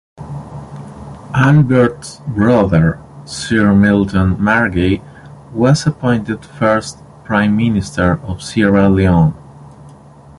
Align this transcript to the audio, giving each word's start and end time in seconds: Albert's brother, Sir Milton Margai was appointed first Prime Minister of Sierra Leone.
Albert's 1.35 2.21
brother, 2.27 2.99
Sir 3.23 3.71
Milton 3.75 4.35
Margai 4.37 4.99
was 5.53 5.85
appointed 5.85 6.43
first 6.43 6.97
Prime 7.23 7.55
Minister 7.55 8.19
of 8.23 8.41
Sierra 8.41 8.89
Leone. 8.89 9.35